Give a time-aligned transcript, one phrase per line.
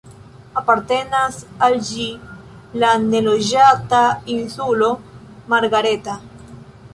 [0.59, 1.35] Apartenas
[1.67, 2.07] al ĝi
[2.85, 4.01] la neloĝata
[4.37, 4.91] Insulo
[5.55, 6.19] Margareta.